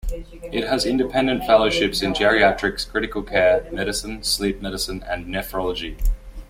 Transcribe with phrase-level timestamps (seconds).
[0.51, 5.99] It has independent fellowships in geriatrics, critical care medicine, sleep medicine and nephrology.